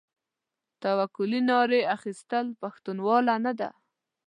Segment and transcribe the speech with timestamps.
[0.81, 3.69] توکلې ناړې اخيستل؛ پښتنواله نه ده.